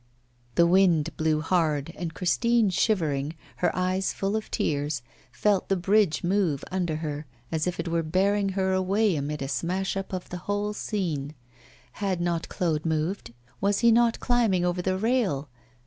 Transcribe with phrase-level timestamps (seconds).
[0.55, 6.23] The wind blew hard, and Christine, shivering, her eyes full of tears, felt the bridge
[6.23, 10.29] move under her, as if it were bearing her away amid a smash up of
[10.29, 11.35] the whole scene.
[11.91, 13.35] Had not Claude moved?
[13.61, 15.49] Was he not climbing over the rail?